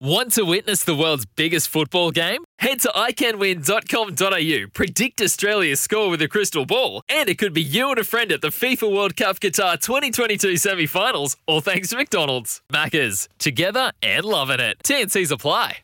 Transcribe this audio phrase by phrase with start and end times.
[0.00, 2.44] Want to witness the world's biggest football game?
[2.60, 7.90] Head to iCanWin.com.au, predict Australia's score with a crystal ball, and it could be you
[7.90, 11.96] and a friend at the FIFA World Cup Qatar 2022 semi finals, all thanks to
[11.96, 12.62] McDonald's.
[12.72, 14.78] Maccas, together and loving it.
[14.84, 15.78] TNCs apply.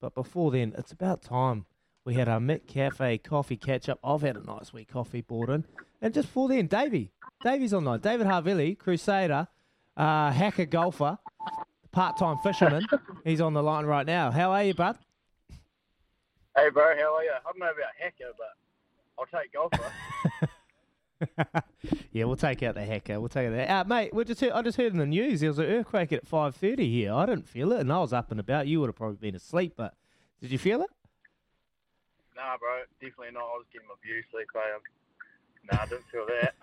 [0.00, 1.66] But before then, it's about time
[2.06, 3.98] we had our Mick Cafe coffee catch up.
[4.02, 5.66] I've had a nice week coffee bought in.
[6.00, 7.12] And just before then, Davey.
[7.44, 8.00] Davey's online.
[8.00, 9.48] David Havili, Crusader,
[9.94, 11.18] uh, hacker golfer,
[11.92, 12.86] part time fisherman.
[13.24, 14.30] He's on the line right now.
[14.30, 14.98] How are you, bud?
[16.56, 17.30] Hey, bro, how are you?
[17.30, 18.52] I don't know about hacker, but
[19.18, 19.92] I'll take golfer.
[22.12, 23.20] yeah, we'll take out the hacker.
[23.20, 24.12] We'll take it out, uh, mate.
[24.12, 26.56] We just heard, I just heard in the news there was an earthquake at five
[26.56, 27.14] thirty here.
[27.14, 28.66] I didn't feel it, and I was up and about.
[28.66, 29.94] You would have probably been asleep, but
[30.40, 30.90] did you feel it?
[32.36, 33.44] Nah, bro, definitely not.
[33.44, 34.80] I was getting my beauty sleep, um,
[35.70, 36.54] Nah, I didn't feel that.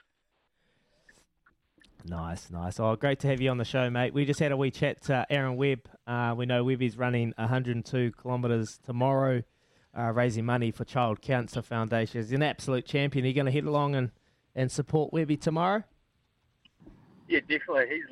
[2.05, 2.79] Nice, nice.
[2.79, 4.13] Oh, great to have you on the show, mate.
[4.13, 5.81] We just had a wee chat to Aaron Webb.
[6.07, 9.43] Uh, we know Webb is running 102 kilometres tomorrow,
[9.97, 12.21] uh, raising money for Child Cancer Foundation.
[12.21, 13.25] He's an absolute champion.
[13.25, 14.11] Are you going to head along and,
[14.55, 15.83] and support Webby tomorrow?
[17.27, 17.87] Yeah, definitely.
[17.89, 18.05] He's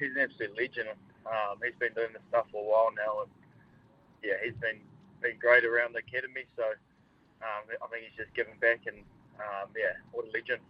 [0.00, 0.88] he's an absolute legend.
[1.26, 3.30] Um, he's been doing this stuff for a while now, and
[4.24, 4.80] yeah, he's been
[5.22, 6.44] been great around the academy.
[6.56, 8.98] So um, I think he's just giving back, and
[9.38, 10.60] um, yeah, what a legend.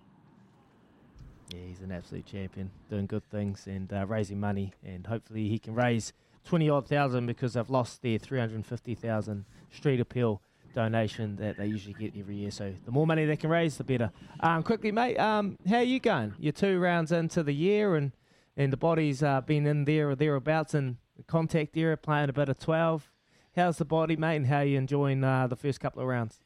[1.54, 5.58] Yeah, he's an absolute champion, doing good things and uh, raising money, and hopefully he
[5.58, 6.12] can raise
[6.44, 10.40] twenty odd thousand because they've lost their three hundred fifty thousand street appeal
[10.74, 12.50] donation that they usually get every year.
[12.50, 14.10] So the more money they can raise, the better.
[14.40, 16.34] Um, quickly, mate, um, how are you going?
[16.40, 18.10] You're two rounds into the year, and
[18.56, 22.32] and the body's uh, been in there or thereabouts in the contact area, playing a
[22.32, 23.12] bit of twelve.
[23.54, 26.40] How's the body, mate, and how are you enjoying uh, the first couple of rounds?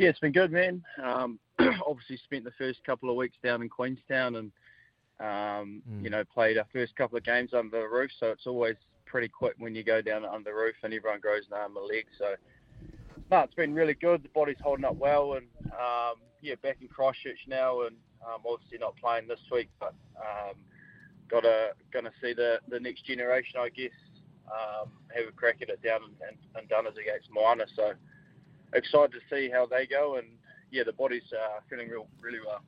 [0.00, 0.82] Yeah, it's been good, man.
[1.04, 1.38] Um,
[1.86, 4.52] obviously spent the first couple of weeks down in Queenstown and
[5.20, 6.02] um, mm.
[6.02, 8.10] you know played our first couple of games under the roof.
[8.18, 11.42] So it's always pretty quick when you go down under the roof and everyone grows
[11.50, 12.06] an arm and a leg.
[12.16, 12.34] So
[13.30, 14.22] no, it's been really good.
[14.22, 17.94] The body's holding up well, and um, yeah, back in Christchurch now, and
[18.26, 20.54] um, obviously not playing this week, but um,
[21.30, 23.92] got to gonna see the the next generation, I guess,
[24.46, 27.66] um, have a crack at it down and, and done as against Moana.
[27.76, 27.92] So
[28.72, 30.28] excited to see how they go, and
[30.70, 32.60] yeah, the body's uh, feeling real, really well.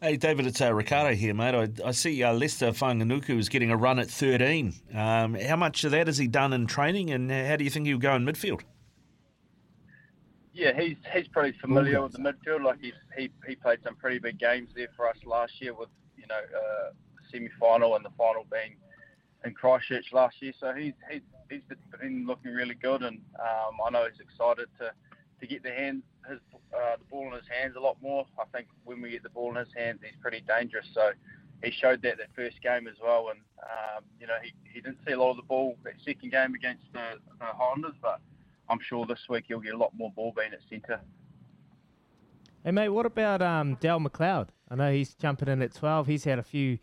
[0.00, 1.54] Hey, David, it's uh, Ricardo here, mate.
[1.54, 4.72] I, I see uh, Leicester Fainga'anuku is getting a run at 13.
[4.94, 7.86] Um, how much of that has he done in training, and how do you think
[7.86, 8.62] he'll go in midfield?
[10.58, 12.64] Yeah, he's he's pretty familiar with the midfield.
[12.64, 15.88] Like he he he played some pretty big games there for us last year, with
[16.16, 16.90] you know uh,
[17.30, 18.76] semi final and the final being
[19.44, 20.52] in Christchurch last year.
[20.58, 21.62] So he's he's he's
[22.00, 24.92] been looking really good, and um, I know he's excited to
[25.40, 26.38] to get the hand his
[26.74, 28.26] uh, the ball in his hands a lot more.
[28.38, 30.86] I think when we get the ball in his hands, he's pretty dangerous.
[30.92, 31.10] So
[31.62, 34.98] he showed that that first game as well, and um, you know he, he didn't
[35.06, 38.20] see a lot of the ball that second game against the, the but
[38.68, 41.00] I'm sure this week he'll get a lot more ball being at centre.
[42.64, 44.48] Hey mate, what about um, Dal McLeod?
[44.68, 46.06] I know he's jumping in at 12.
[46.06, 46.78] He's had a few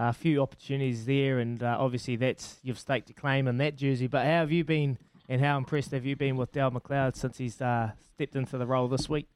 [0.00, 3.76] a uh, few opportunities there, and uh, obviously that's you've staked a claim in that
[3.76, 4.06] jersey.
[4.06, 4.96] But how have you been,
[5.28, 8.64] and how impressed have you been with Dal McLeod since he's uh, stepped into the
[8.64, 9.28] role this week?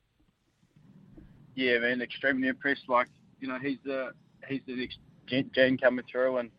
[1.55, 2.89] Yeah, man, extremely impressed.
[2.89, 3.09] Like
[3.41, 4.13] you know, he's the
[4.49, 6.51] he's the next gen, gen coming through, and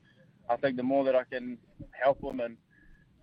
[0.48, 1.58] I think the more that I can
[1.92, 2.58] help him and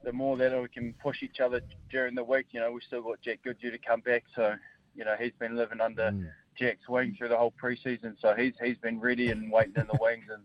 [0.02, 1.60] the more that we can push each other
[1.92, 4.56] during the week, you know, we've still got Jack Goodhue to come back, so
[4.96, 6.28] you know he's been living under mm.
[6.58, 9.98] Jack's wing through the whole preseason, so he's he's been ready and waiting in the
[10.00, 10.42] wings, and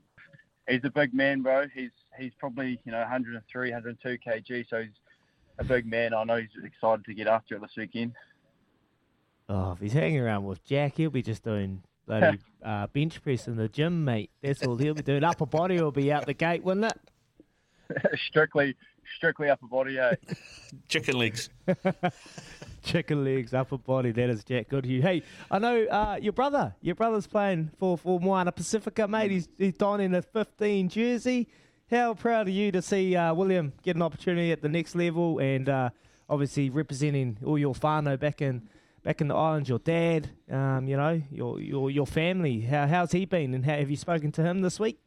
[0.67, 1.67] he's a big man, bro.
[1.73, 4.91] He's he's probably you know 103, 102 kg, so he's
[5.59, 6.13] a big man.
[6.13, 8.13] I know he's excited to get after it this weekend.
[9.49, 13.47] Oh, if he's hanging around with Jack, he'll be just doing bloody uh, bench press
[13.47, 14.29] in the gym, mate.
[14.41, 15.23] That's all he'll be doing.
[15.23, 18.19] Upper body will be out the gate, wouldn't it?
[18.19, 18.75] strictly,
[19.15, 20.15] strictly upper body, eh?
[20.88, 21.50] Chicken legs.
[22.83, 24.12] Chicken legs, upper body.
[24.12, 25.01] That is Jack Goodhue.
[25.01, 26.75] Hey, I know uh, your brother.
[26.81, 29.31] Your brother's playing for for Moana Pacifica, mate.
[29.31, 31.48] He's he's donning a 15 jersey.
[31.89, 35.39] how proud are you to see uh, William get an opportunity at the next level
[35.39, 35.89] and uh,
[36.30, 38.68] obviously representing all your whānau back in
[39.03, 42.62] back in the islands, your dad, um, you know, your your your family.
[42.62, 45.00] How how's he been, and how, have you spoken to him this week?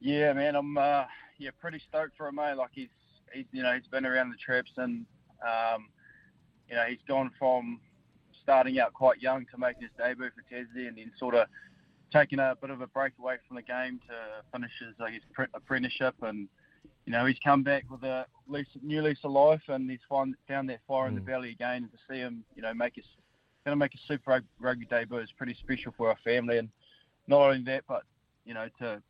[0.00, 1.04] Yeah, man, I'm uh,
[1.38, 2.54] yeah pretty stoked for him, mate.
[2.54, 2.88] Like he's
[3.32, 5.06] he's you know he's been around the traps and
[5.42, 5.88] um,
[6.68, 7.80] you know he's gone from
[8.42, 11.46] starting out quite young to making his debut for Tassie, and then sort of
[12.12, 14.14] taking a bit of a break away from the game to
[14.52, 16.48] finish his I guess apprenticeship and
[17.08, 20.34] you know, he's come back with a lease, new lease of life, and he's find,
[20.46, 21.08] found that fire mm.
[21.08, 21.26] in the mm.
[21.26, 21.84] belly again.
[21.84, 23.06] And to see him, you know, make his
[23.64, 26.58] going to make a super rugby debut is pretty special for our family.
[26.58, 26.68] And
[27.26, 28.02] not only that, but
[28.44, 29.02] you know, to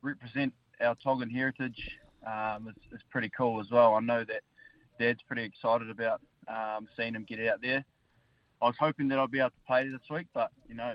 [0.00, 3.94] represent our Tongan heritage um, is, is pretty cool as well.
[3.94, 4.42] I know that
[4.98, 7.84] Dad's pretty excited about um, seeing him get out there.
[8.60, 10.94] I was hoping that I'd be able to play this week, but you know,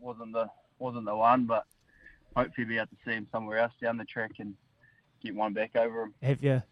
[0.00, 0.48] wasn't the
[0.78, 1.44] wasn't the one.
[1.44, 1.64] But
[2.36, 4.54] hopefully, be able to see him somewhere else down the track and
[5.22, 6.14] get one back over him.
[6.22, 6.62] Have you?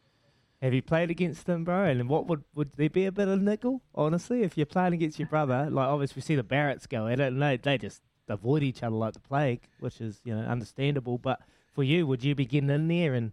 [0.61, 1.85] Have you played against them, bro?
[1.85, 3.83] And what would would there be a bit of nickel?
[3.95, 7.21] Honestly, if you're playing against your brother, like obviously we see the Barretts go at
[7.21, 10.43] it, and they they just avoid each other like the plague, which is you know
[10.43, 11.19] understandable.
[11.19, 11.41] But
[11.73, 13.33] for you, would you be getting in there and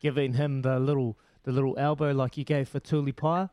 [0.00, 3.50] giving him the little the little elbow like you gave for Tuli Pire?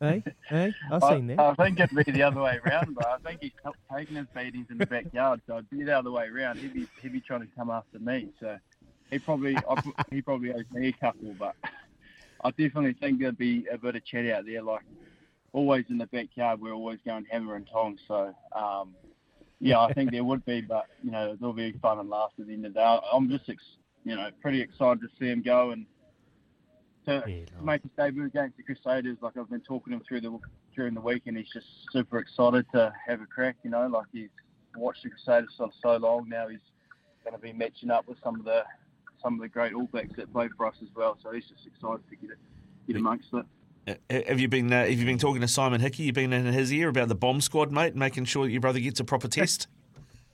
[0.00, 1.38] hey, hey, I've seen that.
[1.38, 3.04] I think it'd be the other way around, bro.
[3.06, 3.52] I think he's
[3.94, 6.58] taking his beatings in the backyard, so it'd be the other way around.
[6.58, 8.58] He'd be he'd be trying to come after me, so
[9.10, 9.56] he probably
[10.10, 11.54] he probably owes me a couple, but
[12.44, 14.62] I definitely think there'd be a bit of chat out there.
[14.62, 14.82] Like
[15.52, 18.00] always in the backyard, we're always going hammer and tongs.
[18.06, 18.94] So um,
[19.60, 22.46] yeah, I think there would be, but you know, it'll be fun and laughs at
[22.46, 22.98] the end of the day.
[23.12, 23.62] I'm just ex-
[24.04, 25.86] you know pretty excited to see him go and
[27.06, 29.16] to yeah, make his debut against the Crusaders.
[29.20, 30.38] Like I've been talking to him through the
[30.74, 33.56] during the week, and he's just super excited to have a crack.
[33.62, 34.28] You know, like he's
[34.76, 36.48] watched the Crusaders for so long now.
[36.48, 36.60] He's
[37.24, 38.62] going to be matching up with some of the
[39.22, 41.16] some of the great All Blacks that play for us as well.
[41.22, 42.38] So he's just excited to get it,
[42.86, 43.46] get amongst it.
[43.86, 46.04] Uh, have you been uh, Have you been talking to Simon Hickey?
[46.04, 48.80] You've been in his ear about the bomb squad, mate, making sure that your brother
[48.80, 49.68] gets a proper test.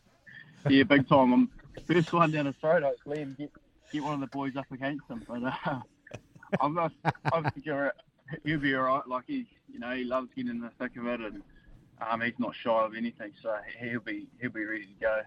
[0.71, 1.33] yeah, big time.
[1.33, 1.51] I'm
[1.87, 2.83] first one down his throat.
[2.83, 3.51] Hopefully, and get
[3.93, 5.23] get one of the boys up against him.
[5.29, 5.81] But uh,
[6.61, 6.93] I'm not.
[7.05, 7.67] I think
[8.45, 9.07] he'll be all right.
[9.07, 11.43] Like he, you know, he loves getting in the thick of it, and
[12.01, 13.33] um, he's not shy of anything.
[13.43, 15.21] So he'll be he'll be ready to go.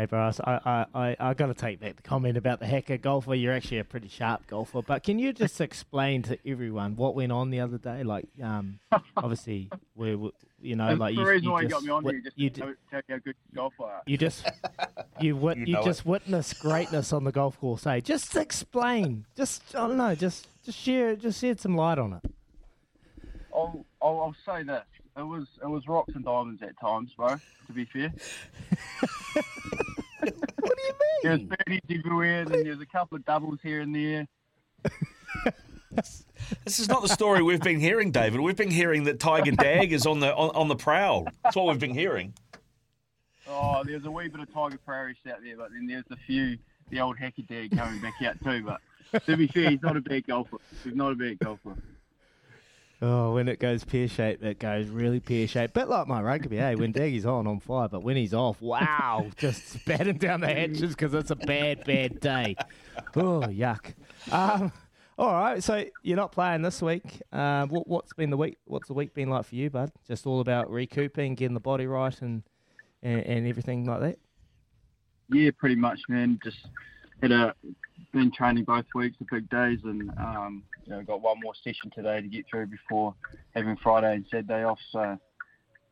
[0.00, 2.96] Hey, Bryce, I, I, I, I got to take back the comment about the hacker
[2.96, 3.34] golfer.
[3.34, 7.32] You're actually a pretty sharp golfer, but can you just explain to everyone what went
[7.32, 8.02] on the other day?
[8.02, 8.78] Like, um,
[9.18, 10.30] obviously, we, we
[10.62, 12.20] you know, That's like the you, reason you why just, you got me on here,
[12.24, 14.02] just you to tell you how good golfer are.
[14.06, 14.50] You just,
[15.20, 17.84] you, wit, you, you just witness greatness on the golf course.
[17.84, 19.26] Hey, just explain.
[19.36, 22.32] Just, I don't know, just, just share, just shed some light on it.
[23.54, 24.80] I'll, I'll, I'll say this.
[25.14, 27.36] It was, it was rocks and diamonds at times, bro.
[27.66, 28.14] To be fair.
[30.96, 31.48] What do you mean?
[31.48, 34.26] There's birdies everywhere, and there's a couple of doubles here and there.
[36.64, 38.40] this is not the story we've been hearing, David.
[38.40, 41.26] We've been hearing that Tiger Dag is on the on, on the prowl.
[41.42, 42.34] That's what we've been hearing.
[43.48, 46.56] Oh, there's a wee bit of Tiger Prairie out there, but then there's a few
[46.90, 48.64] the old hacky dag coming back out too.
[48.64, 50.58] But to be fair, he's not a bad golfer.
[50.84, 51.74] He's not a bad golfer.
[53.02, 55.72] Oh, when it goes pear shaped, it goes really pear shaped.
[55.72, 56.74] Bit like my rugby, hey.
[56.74, 60.94] When Daggy's on, on fire, but when he's off, wow, just batting down the hatches
[60.94, 62.56] because it's a bad, bad day.
[63.16, 63.94] Oh, yuck.
[64.30, 64.70] Um,
[65.16, 67.22] all right, so you're not playing this week.
[67.32, 68.58] Uh, what, what's been the week?
[68.66, 69.92] What's the week been like for you, bud?
[70.06, 72.42] Just all about recouping, getting the body right, and
[73.02, 74.18] and, and everything like that.
[75.30, 76.38] Yeah, pretty much, man.
[76.44, 76.66] Just
[77.22, 77.54] had a
[78.12, 81.90] been training both weeks, the big days, and um, you know, got one more session
[81.94, 83.14] today to get through before
[83.54, 84.78] having Friday and Saturday off.
[84.90, 85.18] So,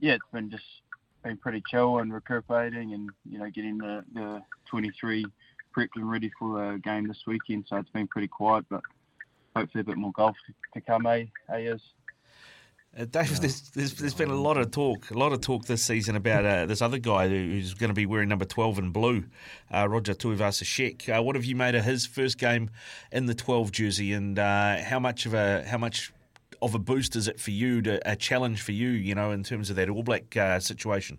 [0.01, 0.65] yeah, it's been just
[1.25, 5.27] been pretty chill and recuperating, and you know, getting the, the 23
[5.77, 7.67] prepped and ready for the game this weekend.
[7.69, 8.83] So it's been pretty quiet, but
[9.55, 10.37] hopefully a bit more golf
[10.75, 11.25] to come, eh?
[11.53, 11.81] eh is.
[12.97, 15.83] Uh, Dave, there's, there's, there's been a lot of talk, a lot of talk this
[15.83, 19.25] season about uh, this other guy who's going to be wearing number 12 in blue,
[19.73, 21.16] uh, Roger Tuivasa-Sheck.
[21.16, 22.71] Uh, what have you made of his first game
[23.12, 26.12] in the 12 jersey, and uh, how much of a how much
[26.61, 29.45] of a boost is it for you, to, a challenge for you, you know, in
[29.45, 31.18] terms of that All Black uh, situation?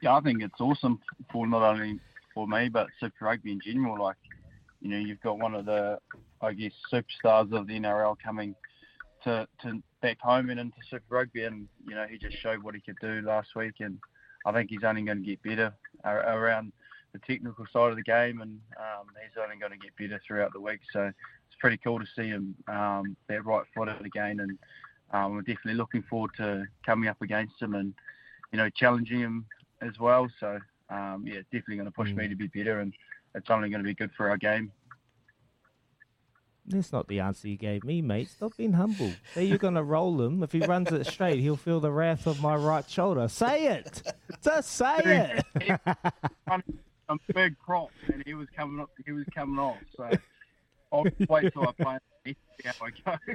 [0.00, 0.98] Yeah, I think it's awesome
[1.30, 2.00] for not only
[2.34, 4.02] for me but Super Rugby in general.
[4.02, 4.16] Like,
[4.80, 5.98] you know, you've got one of the,
[6.40, 8.56] I guess, superstars of the NRL coming
[9.24, 12.74] to, to back home and into Super Rugby, and you know he just showed what
[12.74, 13.98] he could do last week, and
[14.44, 15.72] I think he's only going to get better
[16.04, 16.72] around
[17.12, 20.52] the technical side of the game, and um, he's only going to get better throughout
[20.52, 20.80] the week.
[20.92, 24.58] So it's pretty cool to see him um, that right footed again, and
[25.12, 27.94] um, we're definitely looking forward to coming up against him and
[28.50, 29.46] you know challenging him
[29.80, 30.28] as well.
[30.40, 30.58] So
[30.90, 32.16] um, yeah, definitely going to push mm.
[32.16, 32.92] me to be better, and
[33.34, 34.72] it's only going to be good for our game.
[36.66, 38.30] That's not the answer you gave me, mate.
[38.30, 39.12] Stop being humble.
[39.34, 40.42] Say you're going to roll him.
[40.42, 43.26] If he runs it straight, he'll feel the wrath of my right shoulder.
[43.28, 44.02] Say it.
[44.42, 45.80] Just say it.
[46.48, 46.62] I'm
[47.34, 48.90] big prop, and he was coming up.
[49.04, 49.76] He was coming off.
[49.96, 50.08] So
[50.92, 51.98] I'll wait till I play.
[52.24, 53.32] See how I go.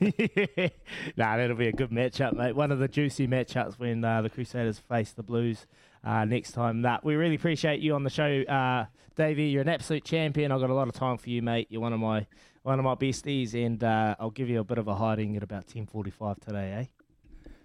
[1.16, 2.54] nah, that'll be a good matchup, mate.
[2.54, 5.66] One of the juicy matchups when uh, the Crusaders face the Blues
[6.04, 6.82] uh, next time.
[6.82, 8.86] That we really appreciate you on the show, uh,
[9.16, 9.44] Davey.
[9.44, 10.52] You're an absolute champion.
[10.52, 11.66] I've got a lot of time for you, mate.
[11.70, 12.26] You're one of my
[12.62, 15.42] one of my besties, and uh, I'll give you a bit of a hiding at
[15.42, 16.88] about 10:45 today,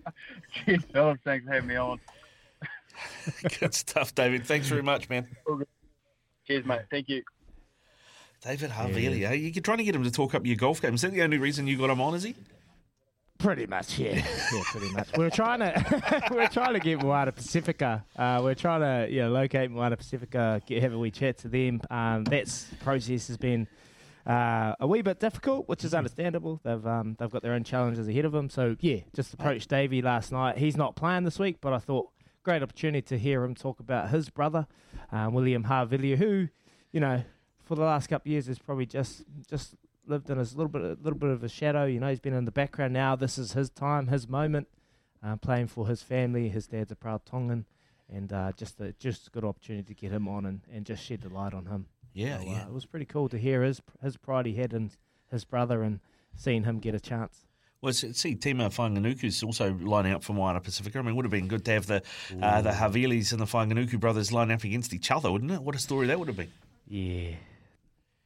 [0.05, 0.11] eh?
[0.65, 1.19] Cheers, fellas.
[1.23, 1.99] Thanks for having me on.
[3.59, 4.45] Good stuff, David.
[4.45, 5.27] Thanks very much, man.
[6.47, 6.81] Cheers, mate.
[6.91, 7.23] Thank you.
[8.41, 9.29] David Havili, yeah.
[9.29, 9.33] eh?
[9.33, 10.93] You're trying to get him to talk up your golf game.
[10.93, 12.35] Is that the only reason you got him on, is he?
[13.37, 14.15] Pretty much, yeah,
[14.53, 15.09] yeah, pretty much.
[15.17, 18.05] We're trying to we're trying to get Moana Pacifica.
[18.15, 21.81] Uh, we're trying to yeah locate Moana Pacifica, get have a wee chat to them.
[21.89, 23.67] Um, that process has been
[24.25, 26.61] uh, a wee bit difficult, which is understandable.
[26.63, 28.49] They've um, they've got their own challenges ahead of them.
[28.49, 30.57] So yeah, just approached Davey last night.
[30.57, 32.09] He's not playing this week, but I thought
[32.43, 34.65] great opportunity to hear him talk about his brother,
[35.11, 36.47] um, William Havili, who
[36.91, 37.23] you know
[37.65, 39.75] for the last couple of years has probably just just
[40.07, 41.85] lived in a little bit, a little bit of a shadow.
[41.85, 43.15] You know, he's been in the background now.
[43.15, 44.67] This is his time, his moment,
[45.23, 46.49] uh, playing for his family.
[46.49, 47.65] His dad's a proud Tongan,
[48.11, 51.03] and uh, just a just a good opportunity to get him on and, and just
[51.03, 51.87] shed the light on him.
[52.13, 52.65] Yeah, so, uh, yeah.
[52.67, 54.91] it was pretty cool to hear his his pride he had in
[55.31, 55.99] his brother and
[56.35, 57.45] seeing him get a chance.
[57.81, 60.97] Well, see, Tima is also lining up for Moana Pacifica.
[60.97, 62.01] I mean, it would have been good to have the
[62.41, 65.61] uh, the Havilis and the Fainga'anuku brothers line up against each other, wouldn't it?
[65.61, 66.51] What a story that would have been.
[66.87, 67.35] Yeah,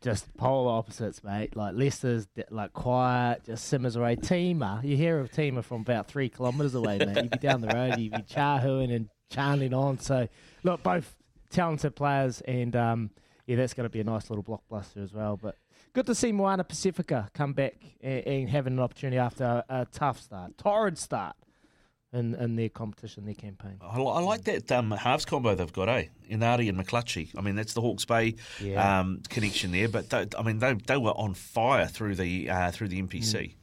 [0.02, 1.56] just polar opposites, mate.
[1.56, 4.16] Like Leicester's like quiet, just simmers away.
[4.16, 7.18] Tima, you hear of Tima from about three kilometres away, mate.
[7.24, 10.00] You'd be down the road, you'd be charhooing and chanting on.
[10.00, 10.28] So,
[10.64, 11.16] look, both
[11.50, 13.10] talented players, and um,
[13.46, 15.38] yeah, that's going to be a nice little blockbuster as well.
[15.42, 15.56] But
[15.94, 19.86] good to see Moana Pacifica come back and, and having an opportunity after a, a
[19.92, 21.36] tough start, torrid start
[22.12, 23.78] in, in their competition, their campaign.
[23.82, 26.06] I, I like that um, halves combo they've got, eh?
[26.30, 27.32] Enari and McClutchie.
[27.38, 29.00] I mean, that's the Hawke's Bay yeah.
[29.00, 29.88] um, connection there.
[29.88, 33.34] But they, I mean, they, they were on fire through the uh, through the NPC.
[33.34, 33.56] Mm.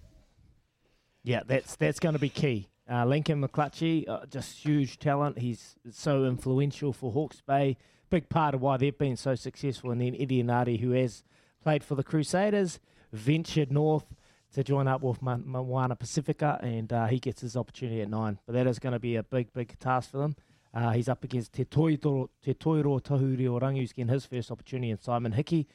[1.24, 2.68] Yeah, that's that's going to be key.
[2.88, 5.38] Uh, Lincoln McClutchie, uh, just huge talent.
[5.38, 7.76] He's so influential for Hawke's Bay.
[8.10, 9.90] Big part of why they've been so successful.
[9.90, 11.24] And then Eddie Enari, who has
[11.60, 12.78] played for the Crusaders,
[13.12, 14.04] ventured north
[14.52, 18.38] to join up with Moana Pacifica, and uh, he gets his opportunity at nine.
[18.46, 20.36] But that is going to be a big, big task for them.
[20.72, 25.00] Uh, he's up against Te Toiroa, Te Toiroa Tahuriorangi, who's getting his first opportunity, and
[25.00, 25.66] Simon Hickey.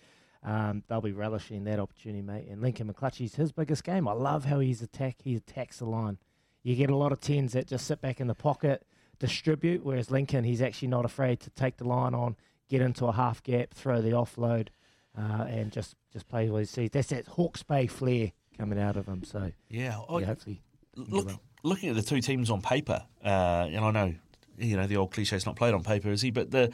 [0.43, 2.47] Um, they'll be relishing that opportunity, mate.
[2.49, 4.07] And Lincoln McClutchie's his biggest game.
[4.07, 5.17] I love how he's attack.
[5.23, 6.17] He attacks the line.
[6.63, 8.85] You get a lot of tens that just sit back in the pocket,
[9.19, 9.83] distribute.
[9.83, 12.35] Whereas Lincoln, he's actually not afraid to take the line on,
[12.69, 14.69] get into a half gap, throw the offload,
[15.17, 16.89] uh, and just just play what he sees.
[16.91, 19.23] That's that Hawke's Bay flair coming out of them.
[19.23, 20.61] So yeah, yeah hopefully.
[20.95, 21.31] Look,
[21.63, 24.13] looking at the two teams on paper, uh, and I know
[24.57, 26.29] you know the old cliche is not played on paper, is he?
[26.29, 26.71] But the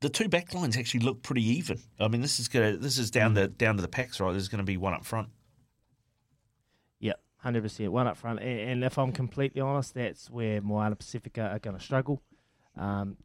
[0.00, 1.80] the two back lines actually look pretty even.
[2.00, 3.36] I mean, this is gonna this is down mm.
[3.36, 4.32] the down to the packs, right?
[4.32, 5.28] There's going to be one up front.
[6.98, 8.40] Yep, hundred percent, one up front.
[8.40, 12.20] And, and, if I'm completely honest, that's where Moana Pacifica are going to struggle.
[12.76, 13.16] Um,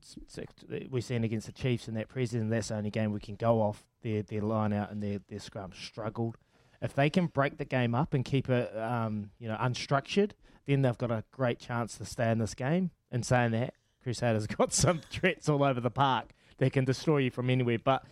[0.92, 2.52] we're seeing against the Chiefs in that preseason.
[2.52, 3.84] That's the only game we can go off.
[4.04, 6.38] Their their line out and their their scrum struggled
[6.82, 10.32] if they can break the game up and keep it, um, you know, unstructured,
[10.66, 12.92] then they've got a great chance to stay in this game.
[13.12, 17.32] And saying that, Crusaders got some threats all over the park They can destroy you
[17.32, 18.04] from anywhere, but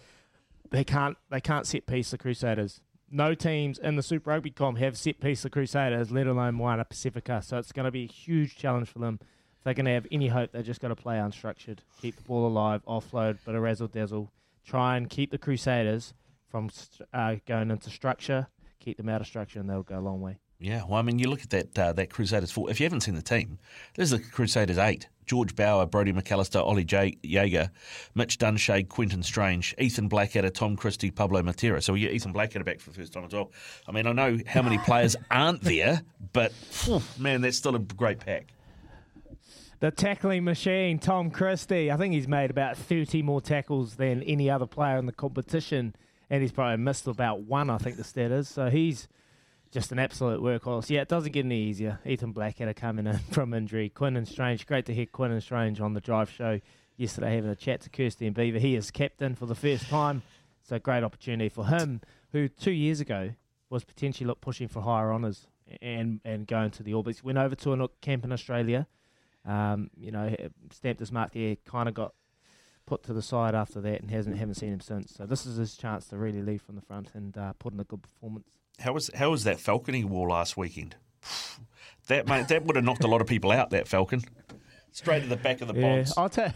[0.69, 2.81] they can't they can't set piece the Crusaders.
[3.09, 6.83] No teams in the Super Rugby Com have set piece the Crusaders, let alone Moana
[6.83, 7.41] Pacifica.
[7.41, 9.19] So it's going to be a huge challenge for them.
[9.21, 12.23] If they're going to have any hope, they're just got to play unstructured, keep the
[12.23, 14.31] ball alive, offload, but a razzle dazzle.
[14.65, 16.13] Try and keep the Crusaders
[16.49, 16.69] from
[17.13, 18.47] uh, going into structure
[18.79, 20.39] keep them out of structure, and they'll go a long way.
[20.59, 22.69] Yeah, well, I mean, you look at that uh, that Crusaders four.
[22.69, 23.59] If you haven't seen the team,
[23.95, 27.69] there's the Crusaders eight: George Bower, Brodie McAllister, Ollie J- Jager,
[28.15, 31.83] Mitch Dunshea, Quinten Strange, Ethan Blackadder, Tom Christie, Pablo Matera.
[31.83, 33.51] So we get Ethan Blackadder back for the first time as well.
[33.87, 36.01] I mean, I know how many players aren't there,
[36.33, 36.53] but
[37.19, 38.47] man, that's still a great pack.
[39.79, 41.91] The tackling machine, Tom Christie.
[41.91, 45.95] I think he's made about 30 more tackles than any other player in the competition
[46.29, 48.49] and he's probably missed about one, I think the stat is.
[48.49, 49.07] So he's
[49.71, 50.89] just an absolute workhorse.
[50.89, 51.99] Yeah, it doesn't get any easier.
[52.05, 53.91] Ethan Blackadder coming in from injury.
[53.93, 56.59] Quinten Strange, great to hear Quinten Strange on the drive show
[56.97, 58.59] yesterday having a chat to Kirsty and Beaver.
[58.59, 60.23] He is captain for the first time,
[60.63, 63.31] so great opportunity for him, who two years ago
[63.69, 65.47] was potentially pushing for higher honours
[65.81, 67.23] and and going to the All Blacks.
[67.23, 68.87] Went over to a camp in Australia.
[69.45, 70.35] Um, you know,
[70.71, 72.13] stamped his mark there, kind of got
[72.87, 75.13] put to the side after that and hasn't haven't seen him since.
[75.15, 77.79] So this is his chance to really lead from the front and uh, put in
[77.79, 78.47] a good performance.
[78.79, 80.95] How was how was that falconing war last weekend?
[82.07, 83.71] That mate, that would have knocked a lot of people out.
[83.71, 84.21] That falcon,
[84.93, 86.13] straight to the back of the Yeah, box.
[86.17, 86.53] I'll tell.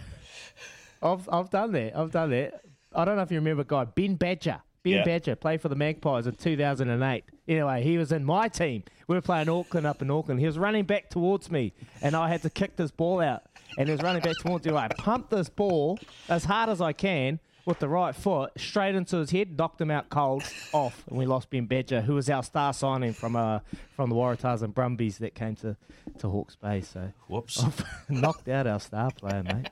[1.03, 1.93] I've I've done that.
[1.97, 2.61] I've done that.
[2.95, 4.61] I don't know if you remember a guy Ben Badger.
[4.81, 5.03] Ben Yeah.
[5.03, 7.25] Badger played for the Magpies in 2008.
[7.51, 8.81] Anyway, he was in my team.
[9.07, 10.39] We were playing Auckland up in Auckland.
[10.39, 13.43] He was running back towards me, and I had to kick this ball out.
[13.77, 14.73] And he was running back towards me.
[14.73, 19.17] I pumped this ball as hard as I can with the right foot straight into
[19.17, 22.41] his head, knocked him out cold, off, and we lost Ben Badger, who was our
[22.41, 23.59] star signing from uh,
[23.97, 25.75] from the Waratahs and Brumbies that came to,
[26.19, 26.79] to Hawke's Bay.
[26.79, 27.65] So Whoops.
[28.09, 29.69] knocked out our star player, mate.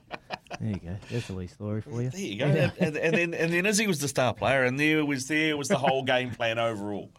[0.60, 0.96] There you go.
[1.08, 2.10] There's a wee story for you.
[2.10, 2.44] There you go.
[2.44, 5.56] and, and, and then and then Izzy was the star player, and there was there
[5.56, 7.10] was the whole game plan overall.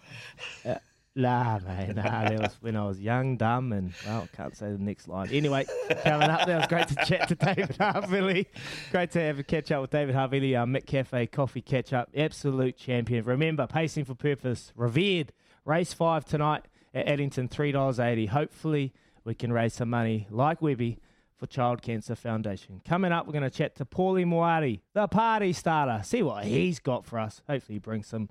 [0.63, 0.75] Uh,
[1.15, 2.29] nah, mate, nah.
[2.29, 5.29] That was when I was young, dumb, and well, can't say the next line.
[5.31, 5.65] Anyway,
[6.03, 8.47] coming up, that was great to chat to David Harvey.
[8.91, 11.93] Great to have a catch up with David Harvey, uh, our Mick Cafe coffee catch
[11.93, 12.09] up.
[12.15, 13.25] Absolute champion.
[13.25, 15.33] Remember, pacing for purpose, revered.
[15.65, 18.27] Race five tonight at Addington, three dollars eighty.
[18.27, 18.93] Hopefully,
[19.23, 20.99] we can raise some money like Webby
[21.41, 22.81] for Child Cancer Foundation.
[22.87, 26.03] Coming up, we're going to chat to Paulie Moati, the party starter.
[26.03, 27.41] See what he's got for us.
[27.49, 28.29] Hopefully, he brings some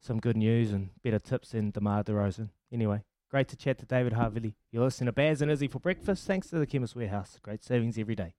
[0.00, 2.48] some good news and better tips than DeMar DeRozan.
[2.72, 4.56] Anyway, great to chat to David Harvey.
[4.72, 6.26] You're listening to Baz and Izzy for breakfast.
[6.26, 7.38] Thanks to the Chemist Warehouse.
[7.40, 8.34] Great savings every day.